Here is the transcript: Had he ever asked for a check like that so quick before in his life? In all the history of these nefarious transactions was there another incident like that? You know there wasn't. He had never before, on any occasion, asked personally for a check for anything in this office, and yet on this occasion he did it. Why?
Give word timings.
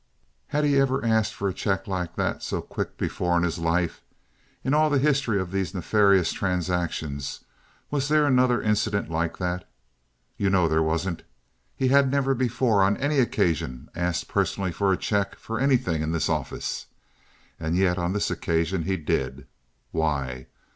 Had 0.47 0.63
he 0.63 0.79
ever 0.79 1.05
asked 1.05 1.31
for 1.35 1.47
a 1.47 1.53
check 1.53 1.85
like 1.85 2.15
that 2.15 2.41
so 2.41 2.59
quick 2.59 2.97
before 2.97 3.37
in 3.37 3.43
his 3.43 3.59
life? 3.59 4.01
In 4.63 4.73
all 4.73 4.89
the 4.89 4.97
history 4.97 5.39
of 5.39 5.51
these 5.51 5.75
nefarious 5.75 6.33
transactions 6.33 7.41
was 7.91 8.07
there 8.07 8.25
another 8.25 8.63
incident 8.63 9.11
like 9.11 9.37
that? 9.37 9.69
You 10.37 10.49
know 10.49 10.67
there 10.67 10.81
wasn't. 10.81 11.21
He 11.75 11.89
had 11.89 12.09
never 12.09 12.33
before, 12.33 12.81
on 12.81 12.97
any 12.97 13.19
occasion, 13.19 13.89
asked 13.93 14.27
personally 14.27 14.71
for 14.71 14.91
a 14.91 14.97
check 14.97 15.37
for 15.37 15.59
anything 15.59 16.01
in 16.01 16.13
this 16.13 16.29
office, 16.29 16.87
and 17.59 17.77
yet 17.77 17.99
on 17.99 18.13
this 18.13 18.31
occasion 18.31 18.85
he 18.85 18.97
did 18.97 19.41
it. 19.41 19.47
Why? 19.91 20.47